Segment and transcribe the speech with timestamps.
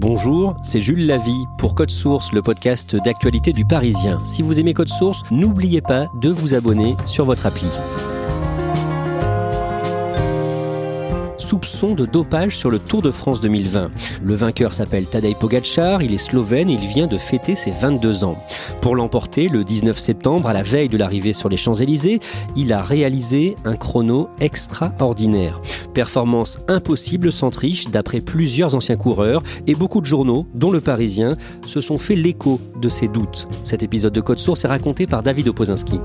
[0.00, 4.18] Bonjour, c'est Jules Lavie pour Code Source, le podcast d'actualité du Parisien.
[4.24, 7.68] Si vous aimez Code Source, n'oubliez pas de vous abonner sur votre appli.
[11.50, 13.90] Soupçon de dopage sur le Tour de France 2020.
[14.22, 18.38] Le vainqueur s'appelle Tadej Pogacar, il est slovène il vient de fêter ses 22 ans.
[18.80, 22.20] Pour l'emporter, le 19 septembre, à la veille de l'arrivée sur les Champs-Élysées,
[22.54, 25.60] il a réalisé un chrono extraordinaire.
[25.92, 31.36] Performance impossible sans triche d'après plusieurs anciens coureurs et beaucoup de journaux, dont le Parisien,
[31.66, 33.48] se sont fait l'écho de ces doutes.
[33.64, 35.98] Cet épisode de Code Source est raconté par David Opozinski.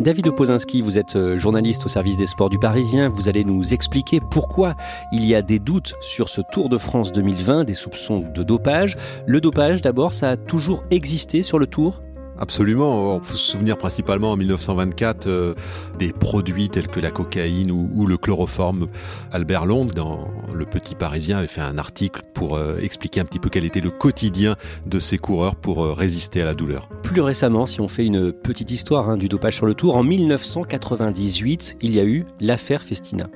[0.00, 3.10] David Opozinski, vous êtes euh, journaliste au service des sports du Parisien.
[3.10, 4.74] Vous allez nous expliquer pourquoi
[5.12, 8.96] il y a des doutes sur ce Tour de France 2020, des soupçons de dopage.
[9.26, 12.00] Le dopage, d'abord, ça a toujours existé sur le Tour?
[12.40, 13.16] Absolument.
[13.16, 15.54] On faut se souvenir principalement en 1924 euh,
[15.98, 18.88] des produits tels que la cocaïne ou, le chloroforme.
[19.30, 23.38] Albert Londres, dans Le Petit Parisien, avait fait un article pour euh, expliquer un petit
[23.38, 24.56] peu quel était le quotidien
[24.86, 26.88] de ces coureurs pour euh, résister à la douleur.
[27.02, 30.02] Plus récemment, si on fait une petite histoire hein, du dopage sur le tour, en
[30.02, 33.26] 1998, il y a eu l'affaire Festina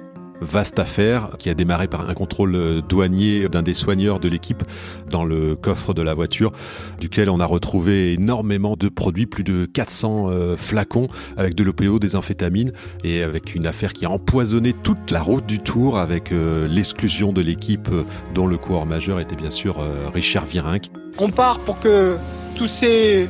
[0.40, 4.62] vaste affaire qui a démarré par un contrôle douanier d'un des soigneurs de l'équipe
[5.10, 6.52] dans le coffre de la voiture,
[7.00, 11.98] duquel on a retrouvé énormément de produits, plus de 400 euh, flacons avec de l'OPO,
[11.98, 12.72] des amphétamines,
[13.02, 17.32] et avec une affaire qui a empoisonné toute la route du Tour avec euh, l'exclusion
[17.32, 19.76] de l'équipe euh, dont le coureur majeur était bien sûr
[20.12, 20.90] Richard Virenque.
[21.18, 22.16] On part pour que
[22.56, 23.28] tous ces,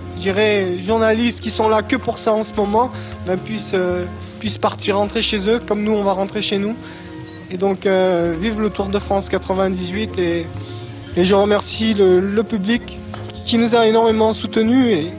[0.86, 2.90] journalistes qui sont là que pour ça en ce moment,
[3.26, 3.76] ben, puissent
[4.44, 6.76] puissent partir rentrer chez eux comme nous on va rentrer chez nous.
[7.50, 10.46] Et donc euh, vive le Tour de France 98 et,
[11.16, 12.82] je remercie le, public
[13.46, 15.12] qui nous a énormément soutenus et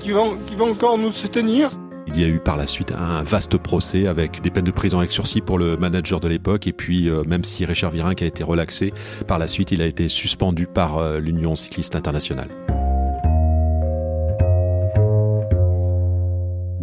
[0.00, 1.72] qui va, qui encore nous soutenir.
[2.06, 4.96] Il y a eu par la suite un vaste procès avec des peines de prison
[4.96, 6.66] avec sursis pour le manager de l'époque.
[6.66, 8.94] Et puis, euh, même si Richard Virenque a été relaxé,
[9.26, 12.48] par la suite, il a été suspendu par euh, l'Union cycliste internationale.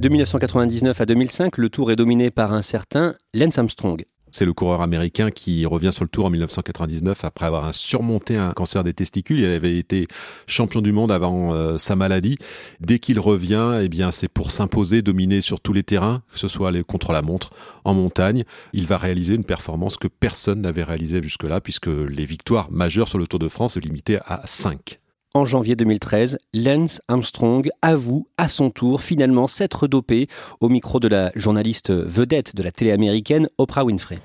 [0.06, 4.06] De 1999 à 2005, le tour est dominé par un certain Lance Armstrong.
[4.32, 8.52] C'est le coureur américain qui revient sur le tour en 1999 après avoir surmonté un
[8.52, 9.40] cancer des testicules.
[9.40, 10.06] Il avait été
[10.46, 12.38] champion du monde avant euh, sa maladie.
[12.82, 16.50] Dès qu'il revient, eh bien, c'est pour s'imposer, dominer sur tous les terrains, que ce
[16.50, 17.50] soit les contre-la-montre,
[17.84, 18.44] en montagne.
[18.74, 23.18] Il va réaliser une performance que personne n'avait réalisée jusque-là, puisque les victoires majeures sur
[23.18, 25.00] le Tour de France sont limitées à 5
[25.36, 30.28] en janvier 2013, Lance Armstrong avoue à son tour finalement s'être dopé
[30.62, 34.20] au micro de la journaliste vedette de la télé américaine Oprah Winfrey.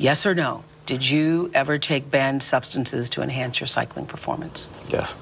[0.00, 0.62] Yes or no?
[0.86, 4.68] Did you ever take banned substances to enhance your cycling performance?
[4.90, 5.18] Yes.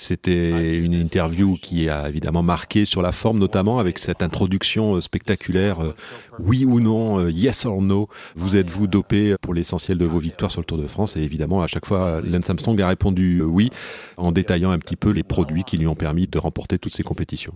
[0.00, 5.02] C'était une interview qui a évidemment marqué sur la forme, notamment avec cette introduction euh,
[5.02, 5.84] spectaculaire.
[5.84, 5.94] Euh,
[6.38, 10.50] oui ou non, euh, yes or no, vous êtes-vous dopé pour l'essentiel de vos victoires
[10.50, 13.68] sur le Tour de France Et évidemment, à chaque fois, Lance Armstrong a répondu oui,
[14.16, 17.02] en détaillant un petit peu les produits qui lui ont permis de remporter toutes ces
[17.02, 17.52] compétitions.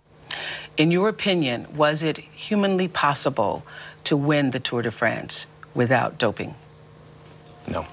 [0.78, 2.20] In your opinion, was it
[2.50, 3.62] humanly possible
[4.04, 6.50] to win the Tour de France without doping?
[7.72, 7.84] Non.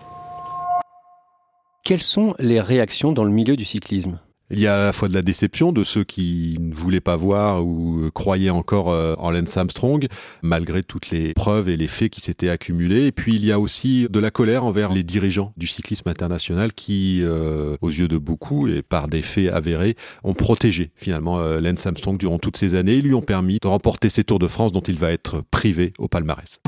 [1.85, 4.19] Quelles sont les réactions dans le milieu du cyclisme?
[4.51, 7.15] Il y a à la fois de la déception de ceux qui ne voulaient pas
[7.15, 10.07] voir ou croyaient encore euh, en Lance Armstrong,
[10.41, 13.07] malgré toutes les preuves et les faits qui s'étaient accumulés.
[13.07, 16.73] Et puis il y a aussi de la colère envers les dirigeants du cyclisme international
[16.73, 21.61] qui, euh, aux yeux de beaucoup et par des faits avérés, ont protégé finalement euh,
[21.61, 24.47] Lance Armstrong durant toutes ces années et lui ont permis de remporter ces Tours de
[24.47, 26.59] France dont il va être privé au palmarès.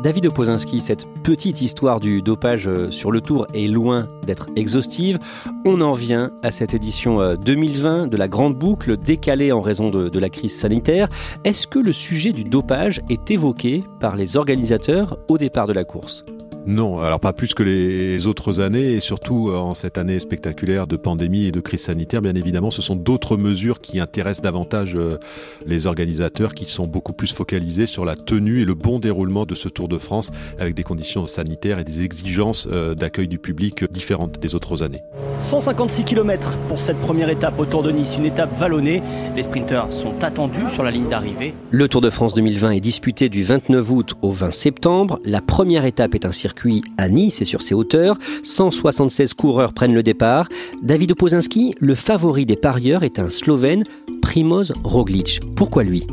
[0.00, 5.18] David Opozinski, cette petite histoire du dopage euh, sur le tour est loin d'être exhaustive.
[5.64, 9.90] On en vient à cette édition 2020 euh, de la Grande Boucle, décalée en raison
[9.90, 11.08] de, de la crise sanitaire.
[11.42, 15.82] Est-ce que le sujet du dopage est évoqué par les organisateurs au départ de la
[15.82, 16.24] course?
[16.68, 20.86] Non, alors pas plus que les autres années, et surtout euh, en cette année spectaculaire
[20.86, 24.94] de pandémie et de crise sanitaire, bien évidemment, ce sont d'autres mesures qui intéressent davantage
[24.94, 25.16] euh,
[25.64, 29.54] les organisateurs, qui sont beaucoup plus focalisés sur la tenue et le bon déroulement de
[29.54, 33.90] ce Tour de France, avec des conditions sanitaires et des exigences euh, d'accueil du public
[33.90, 35.00] différentes des autres années.
[35.38, 39.02] 156 km pour cette première étape au Tour de Nice, une étape vallonnée.
[39.34, 41.54] Les sprinteurs sont attendus sur la ligne d'arrivée.
[41.70, 45.18] Le Tour de France 2020 est disputé du 29 août au 20 septembre.
[45.24, 46.57] La première étape est un circuit
[46.96, 48.18] à Nice et sur ses hauteurs.
[48.42, 50.48] 176 coureurs prennent le départ.
[50.82, 53.84] David Opozinski, le favori des parieurs, est un Slovène,
[54.22, 55.40] Primoz Roglic.
[55.56, 56.06] Pourquoi lui?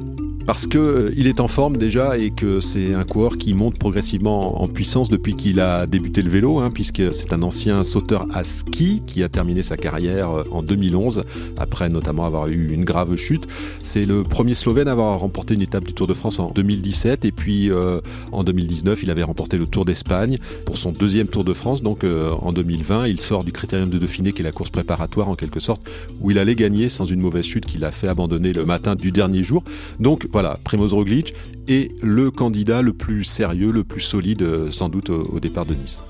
[0.46, 3.80] Parce que euh, il est en forme déjà et que c'est un coureur qui monte
[3.80, 8.28] progressivement en puissance depuis qu'il a débuté le vélo, hein, puisque c'est un ancien sauteur
[8.34, 11.24] à ski qui a terminé sa carrière euh, en 2011,
[11.58, 13.48] après notamment avoir eu une grave chute.
[13.82, 17.26] C'est le premier Slovène à avoir remporté une étape du Tour de France en 2017
[17.26, 18.00] et puis euh,
[18.32, 21.82] en 2019 il avait remporté le Tour d'Espagne pour son deuxième Tour de France.
[21.82, 25.36] Donc en 2020 il sort du Critérium de Dauphiné qui est la course préparatoire en
[25.36, 25.82] quelque sorte
[26.22, 29.12] où il allait gagner sans une mauvaise chute qu'il a fait abandonner le matin du
[29.12, 29.64] dernier jour.
[30.00, 31.34] Donc voilà, Primoz Roglic
[31.70, 35.76] est le candidat le plus sérieux, le plus solide euh, sans doute au, départ de
[35.76, 36.04] Nice.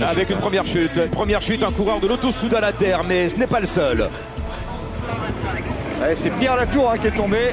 [0.00, 3.36] Avec une première chute, première chute, un coureur de l'auto soudain à terre, mais ce
[3.36, 4.08] n'est pas le seul.
[6.16, 7.50] C'est Pierre Latour hein, qui est tombé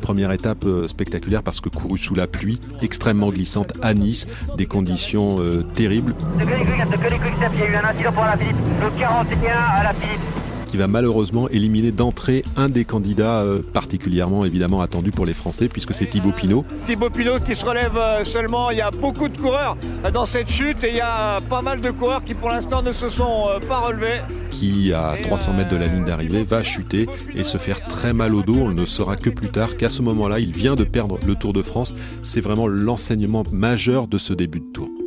[0.00, 4.26] première étape euh, spectaculaire parce que couru sous la pluie, extrêmement glissante à Nice,
[4.58, 6.16] des conditions euh, terribles.
[6.40, 10.41] il y a eu un incident pour la Philippe, le 41 à la Philippe
[10.72, 15.68] qui va malheureusement éliminer d'entrée un des candidats euh, particulièrement évidemment attendus pour les Français,
[15.68, 16.64] puisque c'est Thibaut Pinot.
[16.86, 19.76] Thibaut Pinot qui se relève euh, seulement, il y a beaucoup de coureurs
[20.14, 22.94] dans cette chute et il y a pas mal de coureurs qui pour l'instant ne
[22.94, 24.22] se sont euh, pas relevés.
[24.48, 28.34] Qui, à 300 mètres de la ligne d'arrivée, va chuter et se faire très mal
[28.34, 28.56] au dos.
[28.58, 31.52] On ne saura que plus tard qu'à ce moment-là, il vient de perdre le Tour
[31.52, 31.94] de France.
[32.22, 35.01] C'est vraiment l'enseignement majeur de ce début de tour.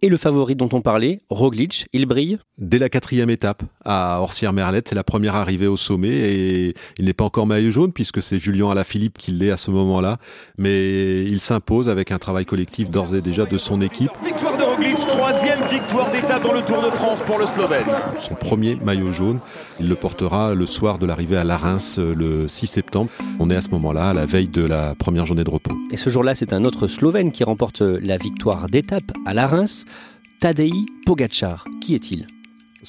[0.00, 4.88] Et le favori dont on parlait, Roglic, il brille Dès la quatrième étape, à Orsières-Merlette,
[4.88, 8.38] c'est la première arrivée au sommet et il n'est pas encore maillot jaune puisque c'est
[8.38, 10.18] Julien Alaphilippe qui l'est à ce moment-là.
[10.56, 14.12] Mais il s'impose avec un travail collectif d'ores et déjà de son équipe.
[14.24, 17.86] Victoire de Roglic, troisième victoire d'étape dans le Tour de France pour le Slovène.
[18.18, 19.40] Son premier maillot jaune,
[19.80, 23.10] il le portera le soir de l'arrivée à La Reims le 6 septembre.
[23.40, 25.72] On est à ce moment-là, à la veille de la première journée de repos.
[25.90, 29.84] Et ce jour-là, c'est un autre Slovène qui remporte la victoire d'étape à La Reims.
[30.40, 30.72] Tadej
[31.04, 31.64] Pogacar.
[31.80, 32.28] Qui est-il?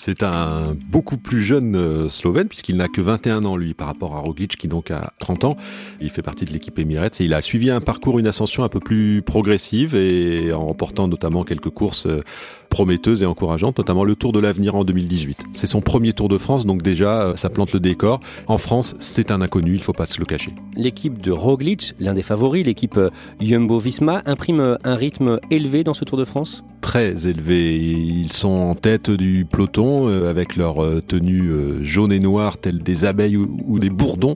[0.01, 4.15] C'est un beaucoup plus jeune euh, Slovène puisqu'il n'a que 21 ans lui par rapport
[4.15, 5.57] à Roglic qui donc a 30 ans.
[5.99, 8.69] Il fait partie de l'équipe Emirates et il a suivi un parcours, une ascension un
[8.69, 12.21] peu plus progressive et en remportant notamment quelques courses euh,
[12.69, 15.45] prometteuse et encourageante, notamment le Tour de l'avenir en 2018.
[15.53, 18.19] C'est son premier Tour de France, donc déjà, euh, ça plante le décor.
[18.47, 20.53] En France, c'est un inconnu, il ne faut pas se le cacher.
[20.75, 23.09] L'équipe de Roglic, l'un des favoris, l'équipe euh,
[23.41, 26.63] Jumbo-Visma, imprime euh, un rythme élevé dans ce Tour de France?
[26.81, 27.77] Très élevé.
[27.77, 31.51] Ils sont en tête du peloton avec leur tenue
[31.81, 34.33] jaune et noire, telle des abeilles ou des bourdons,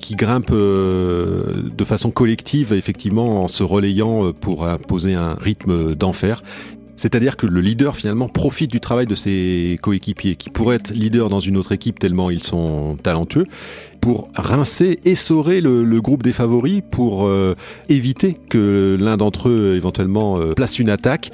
[0.00, 6.42] qui grimpent de façon collective, effectivement, en se relayant pour imposer un rythme d'enfer.
[6.96, 11.28] C'est-à-dire que le leader finalement profite du travail de ses coéquipiers qui pourraient être leaders
[11.28, 13.46] dans une autre équipe tellement ils sont talentueux
[14.00, 17.54] pour rincer, essorer le, groupe des favoris pour euh,
[17.88, 21.30] éviter que l'un d'entre eux éventuellement euh, place une attaque.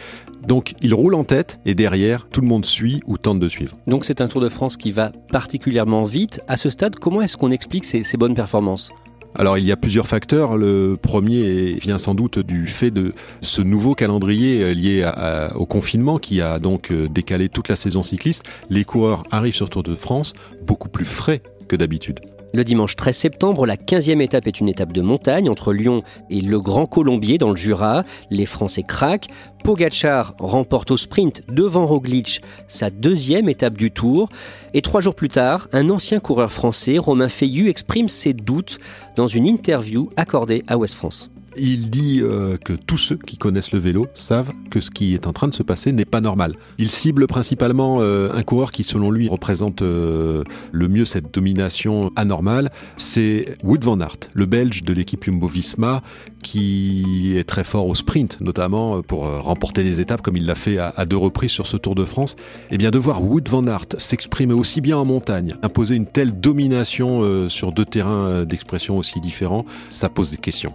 [0.47, 3.77] Donc il roule en tête et derrière tout le monde suit ou tente de suivre.
[3.87, 6.41] Donc c'est un Tour de France qui va particulièrement vite.
[6.47, 8.93] À ce stade, comment est-ce qu'on explique ces bonnes performances?
[9.39, 10.57] Alors il y a plusieurs facteurs.
[10.57, 15.11] Le premier vient sans doute du fait de ce nouveau calendrier euh, lié
[15.55, 18.43] au confinement qui a donc euh, décalé toute la saison cycliste.
[18.69, 20.35] Les coureurs arrivent sur Tour de France
[20.67, 22.21] beaucoup plus frais que d'habitude.
[22.55, 26.01] Le dimanche 13 septembre, la 15e étape est une étape de montagne entre Lyon
[26.31, 28.05] et le Grand Colombier dans le Jura.
[28.31, 29.27] Les Français craquent.
[29.65, 34.31] Pogachar remporte au sprint devant Roglic sa deuxième étape du Tour.
[34.73, 38.79] Et trois jours plus tard, un ancien coureur français, Romain Feillu, exprime ses doutes
[39.15, 41.31] dans une interview accordée à Ouest France.
[41.61, 45.27] Il dit euh, que tous ceux qui connaissent le vélo savent que ce qui est
[45.27, 46.55] en train de se passer n'est pas normal.
[46.79, 52.13] Il cible principalement euh, un coureur qui, selon lui, représente euh, le mieux cette domination
[52.17, 52.71] anormale.
[52.97, 56.03] C'est Wood van Aert, le Belge de l'équipe Jumbo-Visma,
[56.43, 60.79] qui est très fort au sprint, notamment pour remporter des étapes comme il l'a fait
[60.79, 62.37] à, deux reprises sur ce Tour de France.
[62.71, 66.39] Et bien de voir Wood van Aert s'exprimer aussi bien en montagne, imposer une telle
[66.39, 70.73] domination sur deux terrains d'expression aussi différents, ça pose des questions.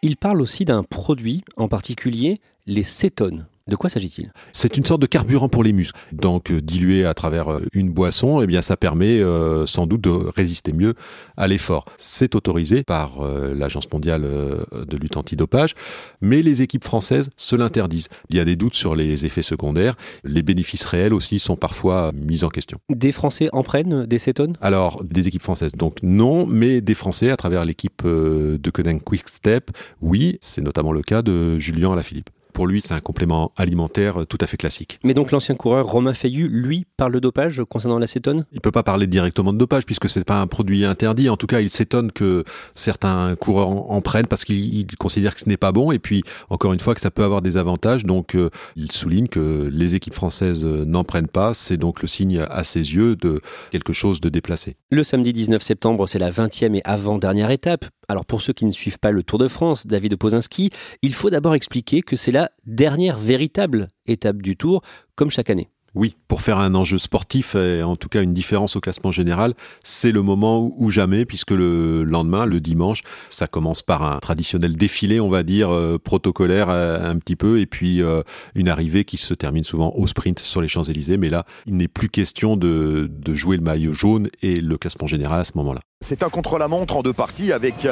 [0.00, 3.48] Il parle aussi d'un produit en particulier, les cétones.
[3.68, 4.32] De quoi s'agit-il?
[4.52, 5.98] C'est une sorte de carburant pour les muscles.
[6.12, 10.00] Donc euh, dilué à travers euh, une boisson, eh bien ça permet euh, sans doute
[10.00, 10.94] de résister mieux
[11.36, 11.84] à l'effort.
[11.98, 15.74] C'est autorisé par l'Agence mondiale de lutte antidopage,
[16.20, 18.08] mais les équipes françaises se l'interdisent.
[18.30, 19.96] Il y a des doutes sur les effets secondaires.
[20.24, 22.78] Les bénéfices réels aussi sont parfois mis en question.
[22.88, 24.56] Des Français en prennent des cétones?
[24.60, 29.28] Alors des équipes françaises, donc non, mais des Français à travers l'équipe de Conan Quick
[29.28, 29.70] Step,
[30.00, 30.38] oui.
[30.40, 34.48] C'est notamment le cas de Julien Alaphilippe pour lui, c'est un complément alimentaire tout à
[34.48, 34.98] fait classique.
[35.04, 38.46] Mais donc l'ancien coureur Romain Feillu, lui, parle de dopage concernant l'acétone?
[38.50, 41.28] Il peut pas parler directement de dopage puisque c'est pas un produit interdit.
[41.28, 42.42] En tout cas, il s'étonne que
[42.74, 46.72] certains coureurs en, prennent parce qu'il considère que ce n'est pas bon et puis encore
[46.72, 48.04] une fois que ça peut avoir des avantages.
[48.04, 51.54] Donc euh, il souligne que les équipes françaises euh, n'en prennent pas.
[51.54, 54.74] C'est donc le signe à ses yeux de quelque chose de déplacé.
[54.90, 57.84] Le samedi 19 septembre, c'est la 20e et avant-dernière étape.
[58.08, 60.70] Alors pour ceux qui ne suivent pas le Tour de France, David Opozinski,
[61.02, 64.82] il faut d'abord expliquer que c'est la dernière véritable étape du Tour,
[65.14, 65.68] comme chaque année.
[65.94, 69.54] Oui, pour faire un enjeu sportif et en tout cas une différence au classement général,
[69.82, 73.00] c'est le moment ou jamais, puisque le lendemain, le dimanche,
[73.30, 77.58] ça commence par un traditionnel défilé, on va dire, euh, protocolaire euh, un petit peu,
[77.58, 78.22] et puis euh,
[78.54, 81.16] une arrivée qui se termine souvent au sprint sur les Champs-Élysées.
[81.16, 85.06] Mais là, il n'est plus question de, de jouer le maillot jaune et le classement
[85.06, 85.80] général à ce moment-là.
[86.00, 87.86] C'est un contre-la-montre en deux parties avec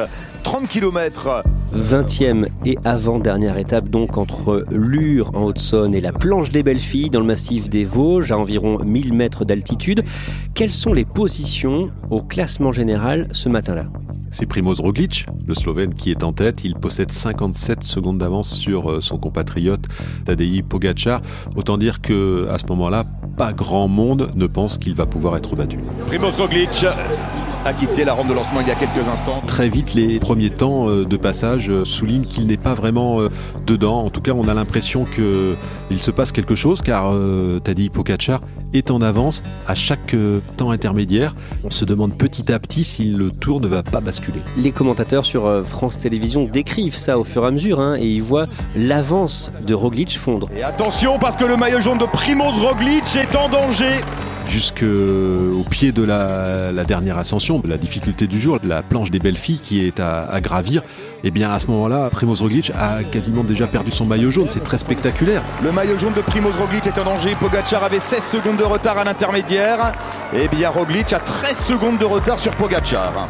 [0.44, 1.42] 30 km.
[1.74, 7.10] 20e et avant-dernière étape donc entre Lure en Haute-Saône et la planche des Belles Filles
[7.10, 10.04] dans le massif des Vosges à environ 1000 mètres d'altitude.
[10.54, 13.86] Quelles sont les positions au classement général ce matin-là?
[14.30, 16.64] C'est Primoz Roglic, le Slovène, qui est en tête.
[16.64, 19.84] Il possède 57 secondes d'avance sur euh, son compatriote
[20.24, 21.22] Tadej Pogacar.
[21.56, 23.04] Autant dire que à ce moment-là,
[23.36, 25.80] pas grand monde ne pense qu'il va pouvoir être battu.
[26.06, 26.86] Primoz Roglic
[27.66, 29.42] a quitté la rampe de lancement il y a quelques instants.
[29.44, 33.28] Très vite, les premiers temps euh, de passage euh, soulignent qu'il n'est pas vraiment euh,
[33.66, 34.04] dedans.
[34.04, 37.12] En tout cas, on a l'impression qu'il se passe quelque chose car
[37.64, 38.40] Tadej Pogacar
[38.72, 40.14] est en avance à chaque
[40.56, 41.34] temps intermédiaire.
[41.64, 44.40] On se demande petit à petit si le tour ne va pas basculer.
[44.56, 48.22] Les commentateurs sur France Télévisions décrivent ça au fur et à mesure hein, et ils
[48.22, 48.46] voient
[48.76, 50.48] l'avance de Roglic fondre.
[50.56, 54.00] Et attention parce que le maillot jaune de Primoz Roglic est en danger
[54.48, 59.58] jusqu'au pied de la, dernière ascension, la difficulté du jour, la planche des belles filles
[59.58, 60.82] qui est à, gravir,
[61.24, 64.48] et eh bien à ce moment-là, Primoz Roglic a quasiment déjà perdu son maillot jaune,
[64.48, 65.42] c'est très spectaculaire.
[65.62, 68.98] Le maillot jaune de Primoz Roglic est en danger, Pogacar avait 16 secondes de retard
[68.98, 69.92] à l'intermédiaire,
[70.32, 73.28] et eh bien Roglic a 13 secondes de retard sur Pogacar.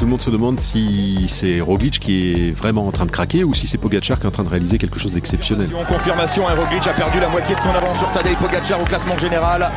[0.00, 3.44] Tout le monde se demande si c'est Roglic qui est vraiment en train de craquer
[3.44, 5.68] ou si c'est Pogacar qui est en train de réaliser quelque chose d'exceptionnel.
[5.86, 9.18] Confirmation, hein, Roglic a perdu la moitié de son avance sur Tadej Pogacar au classement
[9.18, 9.70] général.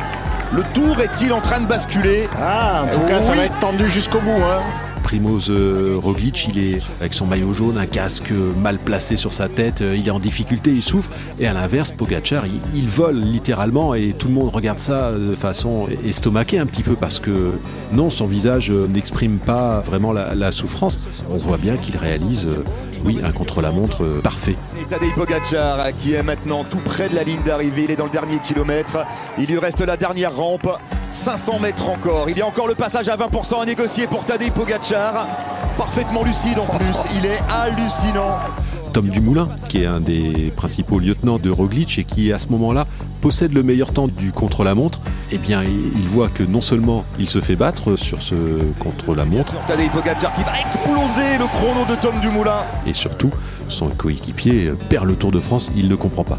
[0.54, 3.90] Le tour est-il en train de basculer Ah, en tout cas, ça va être tendu
[3.90, 4.30] jusqu'au bout.
[4.30, 4.62] Hein.
[5.02, 8.30] Primoz euh, Roglic, il est avec son maillot jaune, un casque
[8.62, 11.10] mal placé sur sa tête, euh, il est en difficulté, il souffre.
[11.40, 15.88] Et à l'inverse, Pogacar, il, vole littéralement et tout le monde regarde ça de façon
[16.04, 17.54] estomaquée un petit peu parce que
[17.92, 21.00] non, son visage euh, n'exprime pas vraiment la, souffrance.
[21.30, 22.48] On voit bien qu'il réalise
[23.04, 24.56] oui, un contre-la-montre parfait.
[24.80, 28.04] Et Tadej Pogacar qui est maintenant tout près de la ligne d'arrivée, il est dans
[28.04, 28.98] le dernier kilomètre,
[29.38, 30.68] il lui reste la dernière rampe,
[31.10, 34.50] 500 mètres encore, il y a encore le passage à 20% à négocier pour Tadej
[34.50, 35.26] Pogacar,
[35.76, 38.38] parfaitement lucide en plus, il est hallucinant.
[38.94, 42.86] Tom Dumoulin, qui est un des principaux lieutenants de Roglic et qui à ce moment-là
[43.20, 45.00] possède le meilleur temps du contre-la-montre,
[45.32, 48.36] eh bien il voit que non seulement il se fait battre sur ce
[48.78, 53.32] contre-la-montre, Tadej Pogacar qui va exploser le chrono de Tom Dumoulin et surtout
[53.66, 56.38] son coéquipier perd le Tour de France, il ne comprend pas.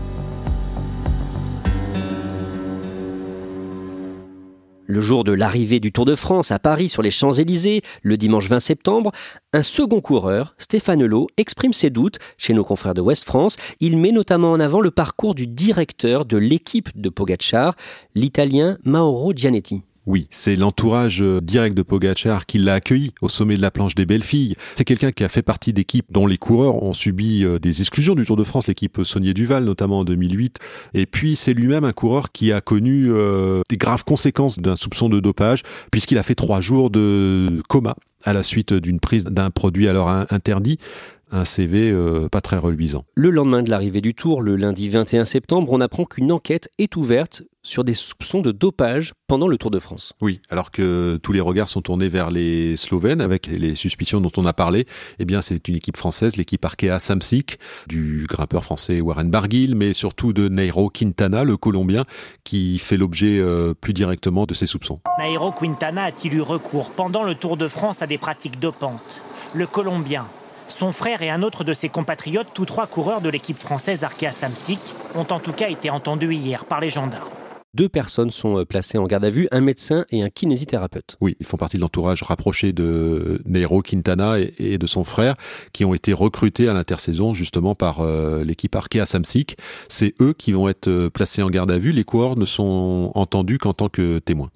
[4.88, 8.48] Le jour de l'arrivée du Tour de France à Paris sur les Champs-Élysées, le dimanche
[8.48, 9.12] 20 septembre,
[9.52, 13.58] un second coureur, Stéphane Hulot, exprime ses doutes chez nos confrères de West France.
[13.80, 17.76] Il met notamment en avant le parcours du directeur de l'équipe de Pogacar,
[18.14, 19.82] l'Italien Mauro Gianetti.
[20.06, 23.96] Oui, c'est l'entourage euh, direct de Pogachar qui l'a accueilli au sommet de la planche
[23.96, 24.56] des belles filles.
[24.76, 28.14] C'est quelqu'un qui a fait partie d'équipes dont les coureurs ont subi euh, des exclusions
[28.14, 30.60] du Tour de France, l'équipe Saunier Duval notamment en 2008.
[30.94, 35.10] Et puis c'est lui-même un coureur qui a connu euh, des graves conséquences d'un soupçon
[35.10, 39.50] de dopage puisqu'il a fait trois jours de coma à la suite d'une prise d'un
[39.50, 40.80] produit alors interdit
[41.32, 41.94] un CV
[42.32, 43.06] pas très reluisant.
[43.16, 46.96] Le lendemain de l'arrivée du Tour, le lundi 21 septembre, on apprend qu'une enquête est
[46.96, 50.14] ouverte sur des soupçons de dopage pendant le Tour de France.
[50.22, 54.32] Oui, alors que tous les regards sont tournés vers les Slovènes avec les suspicions dont
[54.38, 54.86] on a parlé.
[55.20, 59.94] Eh bien, c'est une équipe française, l'équipe Arkea Samsic, du grimpeur français Warren Barguil, mais
[59.94, 62.06] surtout de Nairo Quintana, le Colombien,
[62.44, 65.02] qui fait l'objet euh, plus directement de ces soupçons.
[65.18, 69.22] Nairo Quintana a-t-il eu recours pendant le Tour de France à des pratiques dopantes?
[69.54, 70.28] Le Colombien
[70.68, 74.32] Son frère et un autre de ses compatriotes, tous trois coureurs de l'équipe française Arkea
[74.32, 74.80] Samsic,
[75.16, 77.30] ont en tout cas été entendus hier par les gendarmes.
[77.76, 81.18] Deux personnes sont euh, placées en garde à vue, un médecin et un kinésithérapeute.
[81.20, 85.36] Oui, ils font partie de l'entourage rapproché de Nairo Quintana et, de son frère,
[85.74, 89.58] qui ont été recrutés à l'intersaison justement par euh, l'équipe Arkea Samsic.
[89.90, 91.92] C'est eux qui vont être euh, placés en garde à vue.
[91.92, 94.52] Les coureurs ne sont entendus qu'en tant que témoins.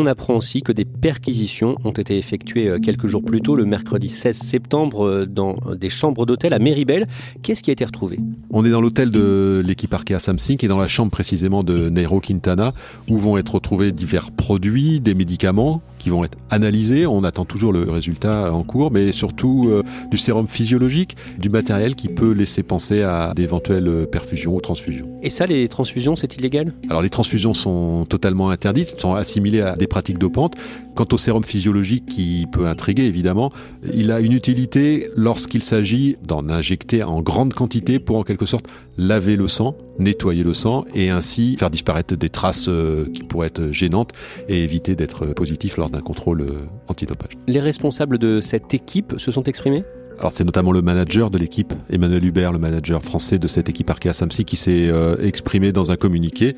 [0.00, 3.64] On apprend aussi que des perquisitions ont été effectuées euh, quelques jours plus tôt, le
[3.64, 7.08] mercredi 16 septembre, euh, dans des chambres d'hôtel à Méribel.
[7.42, 8.20] Qu'est-ce qui a été retrouvé?
[8.50, 12.20] On est dans l'hôtel de l'équipe Arkea Samsung et dans la chambre précisément de Nairo
[12.20, 12.74] Quintana,
[13.10, 17.06] où vont être retrouvés divers produits, des médicaments qui vont être analysés.
[17.06, 21.94] On attend toujours le résultat en cours, mais surtout euh, du sérum physiologique, du matériel
[21.94, 25.06] qui peut laisser penser à d'éventuelles perfusions ou transfusions.
[25.22, 26.72] Et ça, les transfusions, c'est illégal?
[26.88, 30.54] Alors les transfusions sont totalement interdites, sont assimilées à des pratiques dopantes.
[30.98, 33.52] Quant au sérum physiologique qui peut intriguer évidemment,
[33.94, 38.66] il a une utilité lorsqu'il s'agit d'en injecter en grande quantité pour en quelque sorte
[38.96, 43.46] laver le sang, nettoyer le sang et ainsi faire disparaître des traces euh, qui pourraient
[43.46, 44.10] être gênantes
[44.48, 47.34] et éviter d'être positif lors d'un contrôle euh, antidopage.
[47.46, 49.84] Les responsables de cette équipe se sont exprimés?
[50.18, 53.88] Alors c'est notamment le manager de l'équipe, Emmanuel Hubert, le manager français de cette équipe
[53.88, 56.56] Arkea Samsi, qui s'est euh, exprimé dans un communiqué.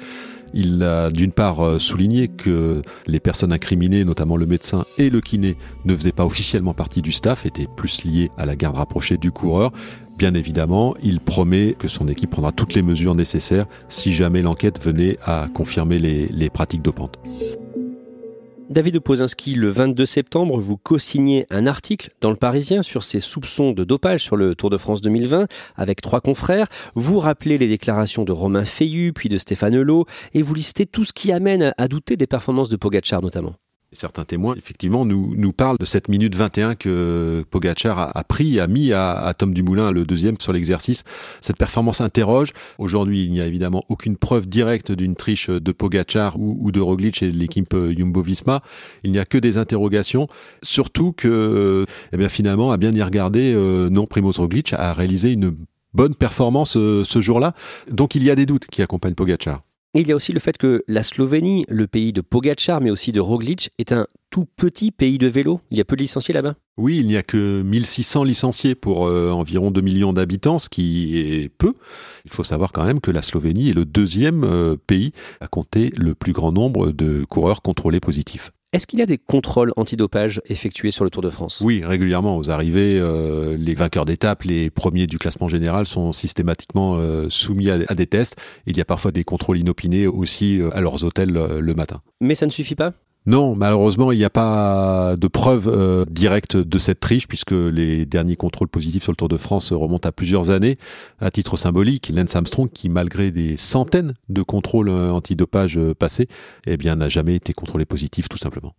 [0.52, 5.20] Il a d'une part euh, souligné que les personnes incriminées, notamment le médecin et le
[5.20, 9.16] kiné, ne faisaient pas officiellement partie du staff, étaient plus liés à la garde rapprochée
[9.16, 9.72] du coureur.
[10.18, 14.82] Bien évidemment, il promet que son équipe prendra toutes les mesures nécessaires si jamais l'enquête
[14.82, 17.18] venait à confirmer les, les pratiques dopantes.
[18.70, 23.72] David Opozinski, le 22 septembre, vous co-signez un article dans le Parisien sur ces soupçons
[23.72, 26.68] de dopage sur le Tour de France 2020 avec trois confrères.
[26.94, 31.04] Vous rappelez les déclarations de Romain Feillu puis de Stéphane Hulot et vous listez tout
[31.04, 33.56] ce qui amène à douter des performances de Pogacar notamment.
[33.92, 38.60] Certains témoins, effectivement, nous, nous parlent de cette minute 21 que Pogacar a, a pris,
[38.60, 41.02] a mis à, à, Tom Dumoulin, le deuxième, sur l'exercice.
[41.40, 42.52] Cette performance interroge.
[42.78, 46.78] Aujourd'hui, il n'y a évidemment aucune preuve directe d'une triche de Pogacar ou, ou de
[46.78, 48.62] Roglic et de l'équipe Jumbo-Visma.
[49.02, 50.28] Il n'y a que des interrogations.
[50.62, 55.32] Surtout que, eh bien, finalement, à bien y regarder, euh, non, Primoz Roglic a réalisé
[55.32, 55.56] une
[55.94, 57.54] bonne performance euh, ce jour-là.
[57.90, 59.62] Donc il y a des doutes qui accompagnent Pogacar
[59.94, 63.10] il y a aussi le fait que la Slovénie, le pays de Pogacar, mais aussi
[63.10, 65.60] de Roglic, est un tout petit pays de vélo.
[65.72, 66.54] Il y a peu de licenciés là-bas?
[66.78, 71.18] Oui, il n'y a que 1600 licenciés pour euh, environ 2 millions d'habitants, ce qui
[71.18, 71.74] est peu.
[72.24, 75.92] Il faut savoir quand même que la Slovénie est le deuxième euh, pays à compter
[75.96, 78.52] le plus grand nombre de coureurs contrôlés positifs.
[78.72, 81.60] Est-ce qu'il y a des contrôles antidopage effectués sur le Tour de France?
[81.64, 82.36] Oui, régulièrement.
[82.36, 87.68] Aux arrivées, euh, les vainqueurs d'étape, les premiers du classement général sont systématiquement euh, soumis
[87.68, 88.36] à, à, des tests.
[88.66, 92.00] Il y a parfois des contrôles inopinés aussi euh, à leurs hôtels le matin.
[92.20, 92.92] Mais ça ne suffit pas?
[93.26, 98.06] Non, malheureusement, il n'y a pas de preuve euh, directe de cette triche puisque les
[98.06, 100.78] derniers contrôles positifs sur le Tour de France remontent à plusieurs années.
[101.20, 106.28] À titre symbolique, Lance Armstrong, qui malgré des centaines de contrôles euh, antidopage euh, passés,
[106.66, 108.74] eh n'a jamais été contrôlé positif tout simplement.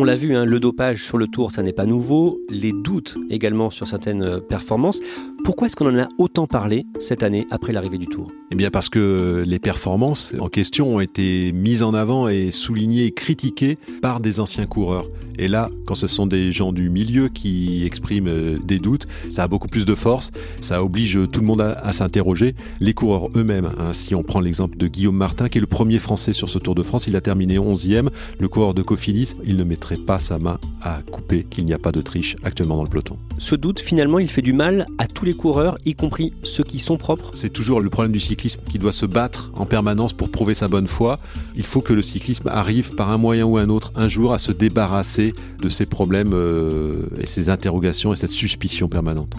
[0.00, 2.40] On l'a vu, hein, le dopage sur le tour, ça n'est pas nouveau.
[2.50, 5.00] Les doutes également sur certaines euh, performances.
[5.44, 8.30] Pourquoi est-ce qu'on en a autant parlé cette année après l'arrivée du tour?
[8.50, 13.04] Eh bien parce que les performances en question ont été mises en avant et soulignées
[13.04, 15.06] et critiquées par des anciens coureurs.
[15.38, 19.44] Et là, quand ce sont des gens du milieu qui expriment euh, des doutes, ça
[19.44, 22.56] a beaucoup plus de force, ça oblige tout le monde à, s'interroger.
[22.80, 26.00] Les coureurs eux-mêmes, hein, si on prend l'exemple de Guillaume Martin, qui est le premier
[26.00, 29.56] Français sur ce Tour de France, il a terminé 11e, le coureur de Cofidis, il
[29.56, 32.82] ne mettrait pas sa main à couper qu'il n'y a pas de triche actuellement dans
[32.82, 33.16] le peloton.
[33.38, 36.78] Ce doute, finalement, il fait du mal à tous les coureurs, y compris ceux qui
[36.78, 40.30] sont propres C'est toujours le problème du cyclisme qui doit se battre en permanence pour
[40.30, 41.18] prouver sa bonne foi.
[41.56, 44.38] Il faut que le cyclisme arrive par un moyen ou un autre un jour à
[44.38, 49.34] se débarrasser de ces problèmes euh, et ces interrogations et cette suspicion permanente.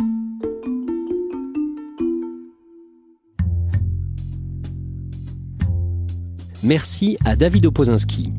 [6.63, 8.33] Merci à David Opozinski.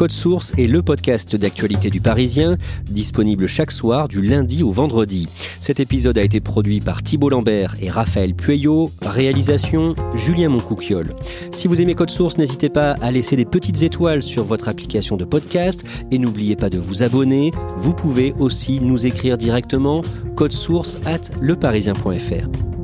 [0.00, 2.56] Code Source est le podcast d'actualité du Parisien,
[2.90, 5.28] disponible chaque soir du lundi au vendredi.
[5.60, 11.10] Cet épisode a été produit par Thibault Lambert et Raphaël Pueyo, réalisation Julien Moncouquiole.
[11.50, 15.18] Si vous aimez Code Source, n'hésitez pas à laisser des petites étoiles sur votre application
[15.18, 17.50] de podcast et n'oubliez pas de vous abonner.
[17.76, 20.00] Vous pouvez aussi nous écrire directement
[20.34, 22.79] code source at leparisien.fr.